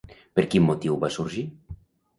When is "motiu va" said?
0.71-1.13